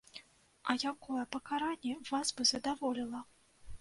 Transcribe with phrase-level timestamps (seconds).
[0.71, 3.21] А якое пакаранне вас бы задаволіла?